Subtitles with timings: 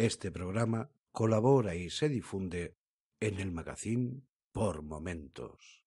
[0.00, 2.74] Este programa colabora y se difunde
[3.20, 5.84] en el magazine Por Momentos.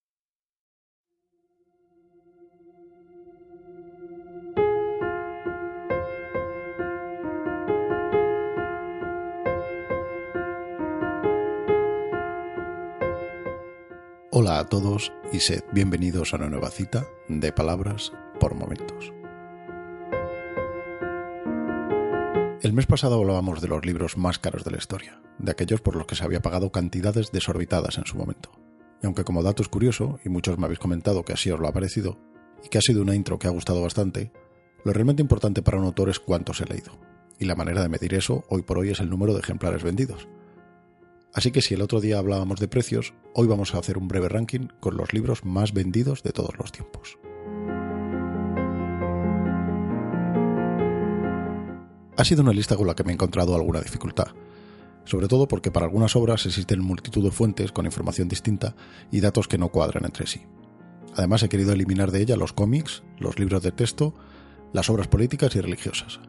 [14.30, 19.23] Hola a todos y sed bienvenidos a una nueva cita de Palabras por Momentos.
[22.64, 25.98] El mes pasado hablábamos de los libros más caros de la historia, de aquellos por
[25.98, 28.52] los que se había pagado cantidades desorbitadas en su momento.
[29.02, 31.68] Y aunque como dato es curioso, y muchos me habéis comentado que así os lo
[31.68, 32.18] ha parecido,
[32.64, 34.32] y que ha sido una intro que ha gustado bastante,
[34.86, 36.98] lo realmente importante para un autor es cuántos he leído.
[37.38, 40.30] Y la manera de medir eso hoy por hoy es el número de ejemplares vendidos.
[41.34, 44.30] Así que si el otro día hablábamos de precios, hoy vamos a hacer un breve
[44.30, 47.18] ranking con los libros más vendidos de todos los tiempos.
[52.16, 54.28] Ha sido una lista con la que me he encontrado alguna dificultad,
[55.06, 58.76] sobre todo porque para algunas obras existen multitud de fuentes con información distinta
[59.12, 60.46] y datos que no cuadran entre sí.
[61.16, 64.14] Además he querido eliminar de ella los cómics, los libros de texto,
[64.74, 66.20] las obras políticas y religiosas.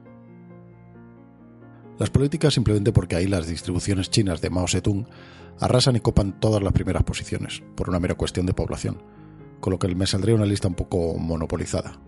[1.99, 5.07] Las políticas simplemente porque ahí las distribuciones chinas de Mao Zedong
[5.61, 9.03] arrasan y copan todas las primeras posiciones, por una mera cuestión de población,
[9.61, 12.01] con lo que me saldría una lista un poco monopolizada.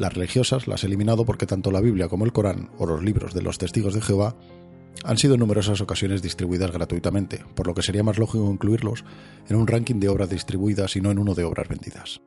[0.00, 3.34] Las religiosas las he eliminado porque tanto la Biblia como el Corán o los libros
[3.34, 4.34] de los testigos de Jehová
[5.04, 9.04] han sido en numerosas ocasiones distribuidas gratuitamente, por lo que sería más lógico incluirlos
[9.46, 12.22] en un ranking de obras distribuidas y no en uno de obras vendidas.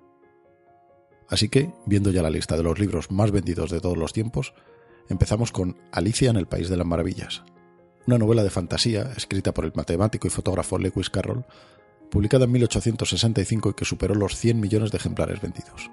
[1.27, 4.53] Así que, viendo ya la lista de los libros más vendidos de todos los tiempos,
[5.09, 7.41] empezamos con Alicia en el País de las Maravillas,
[8.05, 11.43] una novela de fantasía escrita por el matemático y fotógrafo Lewis Carroll,
[12.11, 15.89] publicada en 1865 y que superó los 100 millones de ejemplares vendidos.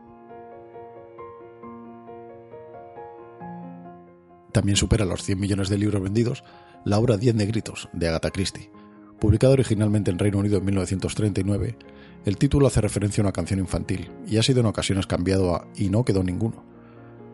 [4.53, 6.45] También supera los 100 millones de libros vendidos
[6.85, 8.71] la obra Diez Negritos de Agatha Christie.
[9.19, 11.77] Publicada originalmente en Reino Unido en 1939,
[12.25, 15.67] el título hace referencia a una canción infantil y ha sido en ocasiones cambiado a
[15.77, 16.65] Y no quedó ninguno,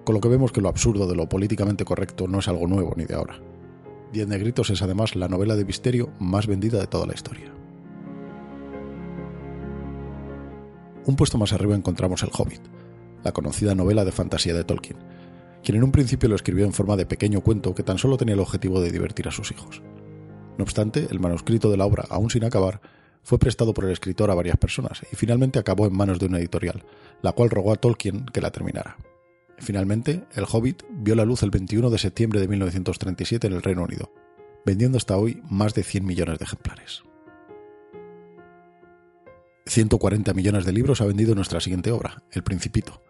[0.05, 2.93] con lo que vemos que lo absurdo de lo políticamente correcto no es algo nuevo
[2.97, 3.41] ni de ahora.
[4.13, 7.53] Diez Negritos es además la novela de misterio más vendida de toda la historia.
[11.07, 12.63] Un puesto más arriba encontramos El Hobbit,
[13.23, 14.99] la conocida novela de fantasía de Tolkien,
[15.67, 18.35] quien en un principio lo escribió en forma de pequeño cuento que tan solo tenía
[18.35, 19.83] el objetivo de divertir a sus hijos.
[20.59, 22.81] No obstante, el manuscrito de la obra, aún sin acabar,
[23.25, 26.39] fue prestado por el escritor a varias personas y finalmente acabó en manos de una
[26.39, 26.85] editorial,
[27.21, 28.97] la cual rogó a Tolkien que la terminara.
[29.59, 33.83] Finalmente, El Hobbit vio la luz el 21 de septiembre de 1937 en el Reino
[33.83, 34.13] Unido,
[34.65, 37.03] vendiendo hasta hoy más de 100 millones de ejemplares.
[39.67, 43.03] 140 millones de libros ha vendido nuestra siguiente obra, El Principito,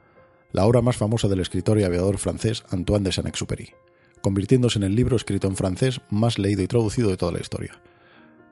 [0.57, 3.75] la obra más famosa del escritor y aviador francés Antoine de Saint-Exupéry,
[4.23, 7.79] convirtiéndose en el libro escrito en francés más leído y traducido de toda la historia,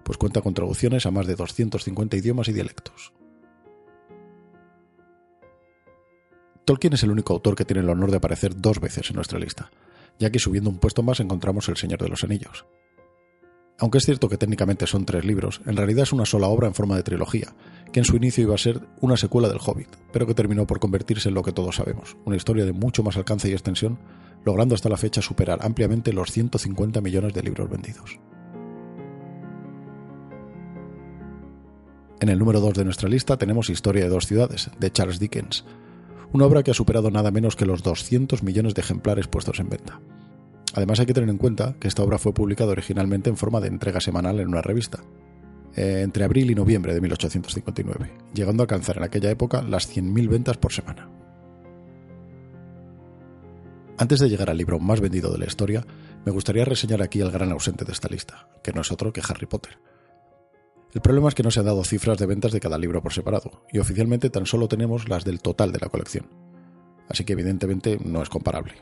[0.03, 3.15] pues cuenta con traducciones a más de 250 idiomas y dialectos.
[6.67, 9.39] Tolkien es el único autor que tiene el honor de aparecer dos veces en nuestra
[9.39, 9.71] lista,
[10.19, 12.67] ya que subiendo un puesto más encontramos El Señor de los Anillos.
[13.79, 16.75] Aunque es cierto que técnicamente son tres libros, en realidad es una sola obra en
[16.75, 17.55] forma de trilogía,
[17.93, 20.79] que en su inicio iba a ser una secuela del Hobbit, pero que terminó por
[20.79, 23.99] convertirse en lo que todos sabemos, una historia de mucho más alcance y extensión,
[24.45, 28.21] logrando hasta la fecha superar ampliamente los 150 millones de libros vendidos.
[32.21, 35.65] En el número 2 de nuestra lista tenemos Historia de dos ciudades, de Charles Dickens,
[36.33, 39.69] una obra que ha superado nada menos que los 200 millones de ejemplares puestos en
[39.69, 40.01] venta.
[40.75, 43.69] Además hay que tener en cuenta que esta obra fue publicada originalmente en forma de
[43.69, 45.05] entrega semanal en una revista,
[45.77, 50.29] eh, entre abril y noviembre de 1859, llegando a alcanzar en aquella época las 100.000
[50.29, 51.09] ventas por semana.
[53.97, 55.87] Antes de llegar al libro más vendido de la historia,
[56.25, 59.23] me gustaría reseñar aquí al gran ausente de esta lista, que no es otro que
[59.29, 59.79] Harry Potter.
[60.93, 63.13] El problema es que no se han dado cifras de ventas de cada libro por
[63.13, 66.27] separado, y oficialmente tan solo tenemos las del total de la colección.
[67.09, 68.75] Así que evidentemente no es comparable.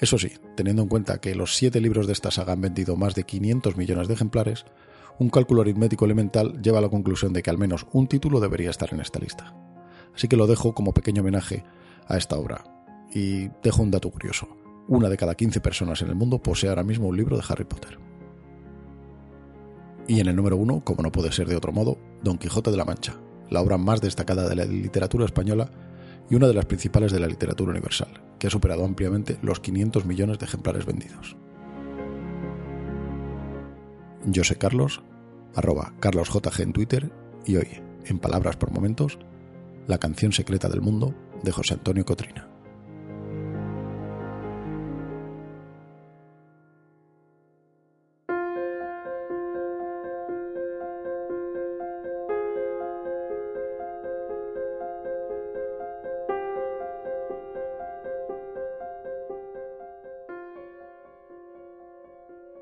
[0.00, 3.14] Eso sí, teniendo en cuenta que los siete libros de esta saga han vendido más
[3.14, 4.64] de 500 millones de ejemplares,
[5.18, 8.70] un cálculo aritmético elemental lleva a la conclusión de que al menos un título debería
[8.70, 9.54] estar en esta lista.
[10.14, 11.64] Así que lo dejo como pequeño homenaje
[12.08, 12.64] a esta obra.
[13.12, 14.48] Y dejo un dato curioso.
[14.88, 17.64] una de cada 15 personas en el mundo posee ahora mismo un libro de Harry
[17.64, 17.98] Potter.
[20.08, 22.76] Y en el número uno, como no puede ser de otro modo, Don Quijote de
[22.76, 23.20] la Mancha,
[23.50, 25.70] la obra más destacada de la literatura española
[26.30, 30.06] y una de las principales de la literatura universal, que ha superado ampliamente los 500
[30.06, 31.36] millones de ejemplares vendidos.
[34.24, 35.02] Yo soy Carlos,
[35.54, 37.10] arroba carlosjg en Twitter,
[37.44, 39.18] y hoy, en Palabras por Momentos,
[39.86, 42.49] la canción secreta del mundo de José Antonio Cotrina.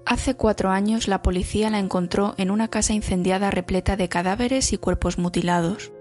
[0.09, 4.79] Hace cuatro años la policía la encontró en una casa incendiada repleta de cadáveres y
[4.79, 5.93] cuerpos mutilados.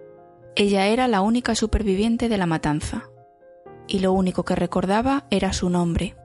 [0.55, 3.09] Ella era la única superviviente de la matanza,
[3.85, 6.15] y lo único que recordaba era su nombre.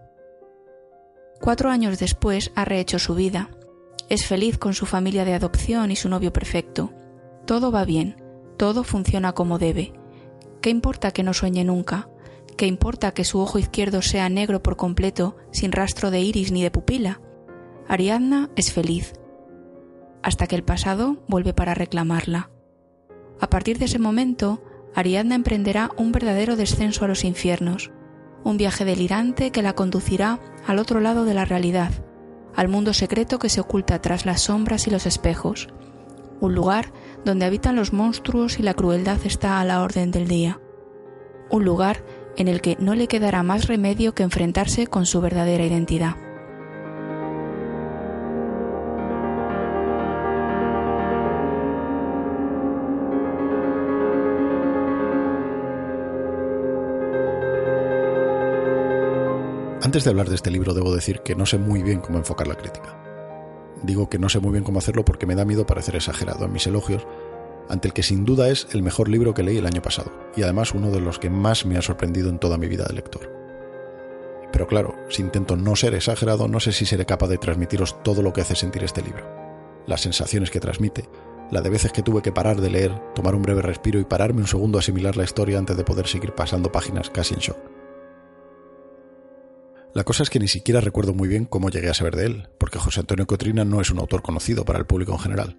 [1.41, 3.51] Cuatro años después ha rehecho su vida.
[4.09, 6.93] Es feliz con su familia de adopción y su novio perfecto.
[7.47, 8.15] Todo va bien,
[8.59, 9.93] todo funciona como debe.
[10.61, 12.09] ¿Qué importa que no sueñe nunca?
[12.57, 16.63] ¿Qué importa que su ojo izquierdo sea negro por completo, sin rastro de iris ni
[16.63, 17.21] de pupila?
[17.93, 19.13] Ariadna es feliz,
[20.23, 22.49] hasta que el pasado vuelve para reclamarla.
[23.39, 24.63] A partir de ese momento,
[24.95, 27.91] Ariadna emprenderá un verdadero descenso a los infiernos,
[28.45, 31.91] un viaje delirante que la conducirá al otro lado de la realidad,
[32.57, 35.69] al mundo secreto que se oculta tras las sombras y los espejos,
[36.41, 36.95] un lugar
[37.27, 40.63] donde habitan los monstruos y la crueldad está a la orden del día,
[41.51, 42.03] un lugar
[42.39, 46.32] en el que no le quedará más remedio que enfrentarse con su verdadera identidad.
[59.85, 62.47] Antes de hablar de este libro debo decir que no sé muy bien cómo enfocar
[62.47, 63.03] la crítica.
[63.83, 66.53] Digo que no sé muy bien cómo hacerlo porque me da miedo parecer exagerado en
[66.53, 67.05] mis elogios
[67.69, 70.43] ante el que sin duda es el mejor libro que leí el año pasado y
[70.45, 73.29] además uno de los que más me ha sorprendido en toda mi vida de lector.
[74.53, 78.23] Pero claro, si intento no ser exagerado, no sé si seré capaz de transmitiros todo
[78.23, 79.27] lo que hace sentir este libro,
[79.87, 81.09] las sensaciones que transmite,
[81.51, 84.43] la de veces que tuve que parar de leer, tomar un breve respiro y pararme
[84.43, 87.72] un segundo a asimilar la historia antes de poder seguir pasando páginas casi en shock.
[89.95, 92.49] La cosa es que ni siquiera recuerdo muy bien cómo llegué a saber de él,
[92.59, 95.59] porque José Antonio Cotrina no es un autor conocido para el público en general.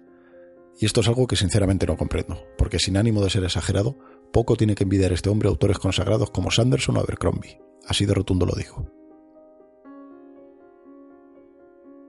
[0.80, 3.96] Y esto es algo que sinceramente no comprendo, porque sin ánimo de ser exagerado,
[4.32, 7.60] poco tiene que envidiar este hombre a autores consagrados como Sanderson o Abercrombie.
[7.86, 8.90] Así de rotundo lo digo.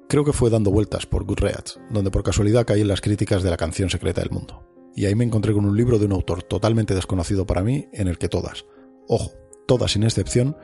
[0.09, 3.51] Creo que fue dando vueltas por Goodreads, donde por casualidad caí en las críticas de
[3.51, 4.67] la canción secreta del mundo.
[4.95, 8.07] Y ahí me encontré con un libro de un autor totalmente desconocido para mí, en
[8.07, 8.65] el que todas,
[9.07, 9.31] ojo,
[9.67, 10.55] todas sin excepción,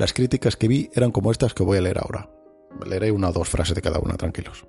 [0.00, 2.30] las críticas que vi eran como estas que voy a leer ahora.
[2.86, 4.66] Leeré una o dos frases de cada una, tranquilos.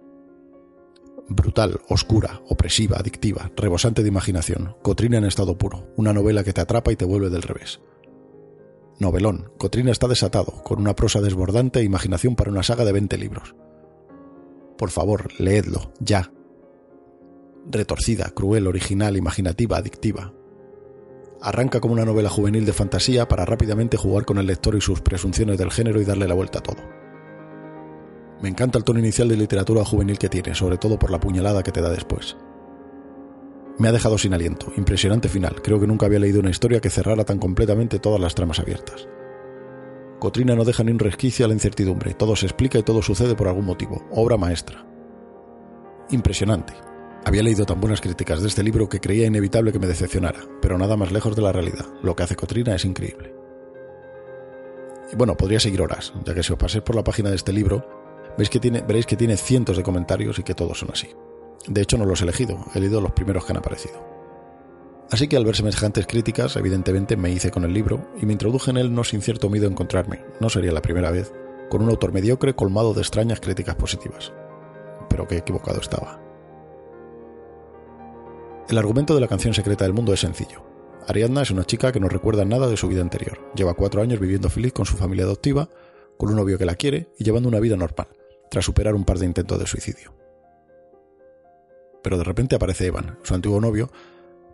[1.29, 6.59] Brutal, oscura, opresiva, adictiva, rebosante de imaginación, Cotrina en estado puro, una novela que te
[6.59, 7.79] atrapa y te vuelve del revés.
[8.99, 13.17] Novelón, Cotrina está desatado, con una prosa desbordante e imaginación para una saga de 20
[13.17, 13.55] libros.
[14.77, 16.33] Por favor, leedlo, ya.
[17.67, 20.33] Retorcida, cruel, original, imaginativa, adictiva,
[21.43, 25.01] Arranca como una novela juvenil de fantasía para rápidamente jugar con el lector y sus
[25.01, 26.81] presunciones del género y darle la vuelta a todo.
[28.41, 31.63] Me encanta el tono inicial de literatura juvenil que tiene, sobre todo por la puñalada
[31.63, 32.37] que te da después.
[33.79, 36.91] Me ha dejado sin aliento, impresionante final, creo que nunca había leído una historia que
[36.91, 39.07] cerrara tan completamente todas las tramas abiertas.
[40.19, 43.33] Cotrina no deja ni un resquicio a la incertidumbre, todo se explica y todo sucede
[43.33, 44.85] por algún motivo, obra maestra.
[46.11, 46.73] Impresionante,
[47.25, 50.77] había leído tan buenas críticas de este libro que creía inevitable que me decepcionara, pero
[50.77, 51.85] nada más lejos de la realidad.
[52.01, 53.33] Lo que hace Cotrina es increíble.
[55.11, 57.53] Y bueno, podría seguir horas, ya que si os paséis por la página de este
[57.53, 57.85] libro,
[58.37, 61.09] veis que tiene, veréis que tiene cientos de comentarios y que todos son así.
[61.67, 64.03] De hecho, no los he elegido, he leído los primeros que han aparecido.
[65.11, 68.71] Así que al ver semejantes críticas, evidentemente me hice con el libro y me introduje
[68.71, 71.33] en él no sin cierto miedo a encontrarme, no sería la primera vez,
[71.69, 74.31] con un autor mediocre colmado de extrañas críticas positivas.
[75.09, 76.30] Pero qué equivocado estaba.
[78.71, 80.63] El argumento de la canción secreta del mundo es sencillo.
[81.05, 83.51] Ariadna es una chica que no recuerda nada de su vida anterior.
[83.53, 85.67] Lleva cuatro años viviendo feliz con su familia adoptiva,
[86.17, 88.07] con un novio que la quiere y llevando una vida normal,
[88.49, 90.13] tras superar un par de intentos de suicidio.
[92.01, 93.91] Pero de repente aparece Evan, su antiguo novio,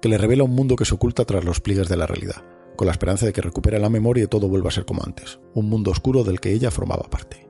[0.02, 2.44] que le revela un mundo que se oculta tras los pliegues de la realidad,
[2.76, 5.40] con la esperanza de que recupere la memoria y todo vuelva a ser como antes,
[5.54, 7.48] un mundo oscuro del que ella formaba parte.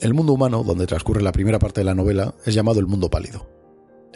[0.00, 3.08] El mundo humano, donde transcurre la primera parte de la novela, es llamado el mundo
[3.08, 3.54] pálido,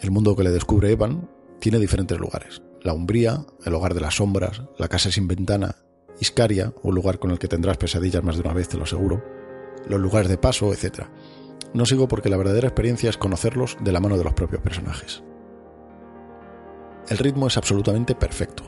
[0.01, 1.29] el mundo que le descubre Evan
[1.59, 2.63] tiene diferentes lugares.
[2.83, 5.77] La umbría, el hogar de las sombras, la casa sin ventana
[6.21, 9.23] Iscaria, un lugar con el que tendrás pesadillas más de una vez, te lo aseguro,
[9.89, 11.05] los lugares de paso, etc.
[11.75, 15.23] No sigo porque la verdadera experiencia es conocerlos de la mano de los propios personajes.
[17.09, 18.65] El ritmo es absolutamente perfecto,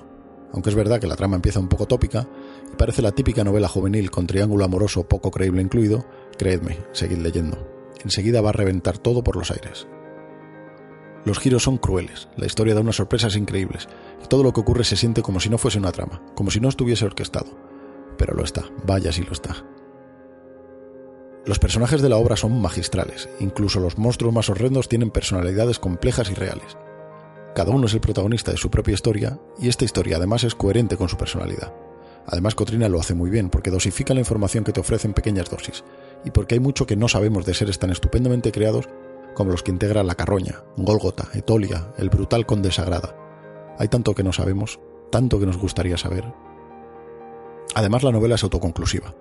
[0.52, 2.28] aunque es verdad que la trama empieza un poco tópica
[2.72, 6.06] y parece la típica novela juvenil con triángulo amoroso poco creíble incluido,
[6.38, 7.68] creedme, seguid leyendo.
[8.02, 9.86] Enseguida va a reventar todo por los aires.
[11.24, 13.88] Los giros son crueles, la historia da unas sorpresas increíbles,
[14.24, 16.60] y todo lo que ocurre se siente como si no fuese una trama, como si
[16.60, 17.50] no estuviese orquestado.
[18.16, 19.64] Pero lo está, vaya si lo está.
[21.44, 26.30] Los personajes de la obra son magistrales, incluso los monstruos más horrendos tienen personalidades complejas
[26.30, 26.76] y reales.
[27.54, 30.96] Cada uno es el protagonista de su propia historia, y esta historia además es coherente
[30.96, 31.72] con su personalidad.
[32.26, 35.50] Además, Cotrina lo hace muy bien porque dosifica la información que te ofrece en pequeñas
[35.50, 35.82] dosis,
[36.24, 38.88] y porque hay mucho que no sabemos de seres tan estupendamente creados
[39.40, 43.16] como los que integran la Carroña, Gólgota, Etolia, el brutal Conde Sagrada.
[43.78, 44.80] Hay tanto que no sabemos,
[45.10, 46.30] tanto que nos gustaría saber.
[47.74, 49.14] Además, la novela es autoconclusiva,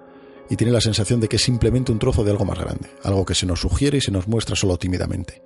[0.50, 3.24] y tiene la sensación de que es simplemente un trozo de algo más grande, algo
[3.24, 5.42] que se nos sugiere y se nos muestra solo tímidamente.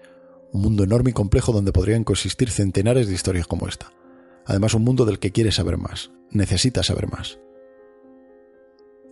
[0.51, 3.91] Un mundo enorme y complejo donde podrían coexistir centenares de historias como esta.
[4.43, 7.37] Además, un mundo del que quiere saber más, necesita saber más.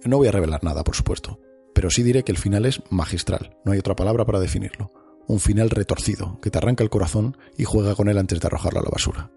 [0.06, 1.40] No voy a revelar nada, por supuesto,
[1.76, 4.92] pero sí diré que el final es magistral, no hay otra palabra para definirlo
[5.28, 8.80] un final retorcido que te arranca el corazón y juega con él antes de arrojarlo
[8.80, 9.32] a la basura.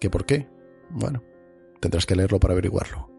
[0.00, 0.48] ¿Qué por qué?
[0.90, 1.22] Bueno,
[1.80, 3.10] tendrás que leerlo para averiguarlo.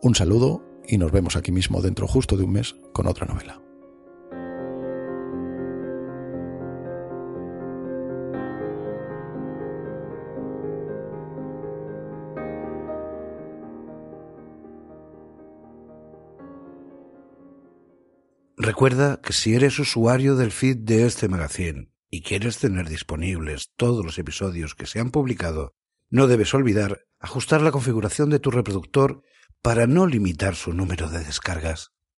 [0.00, 3.60] Un saludo y nos vemos aquí mismo dentro justo de un mes con otra novela.
[18.68, 24.04] Recuerda que si eres usuario del feed de este magazine y quieres tener disponibles todos
[24.04, 25.72] los episodios que se han publicado,
[26.10, 29.22] no debes olvidar ajustar la configuración de tu reproductor
[29.62, 31.92] para no limitar su número de descargas.